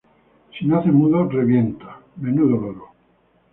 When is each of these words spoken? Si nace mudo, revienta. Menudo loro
Si 0.57 0.65
nace 0.65 0.89
mudo, 0.91 1.29
revienta. 1.29 2.01
Menudo 2.17 2.57
loro 2.57 2.85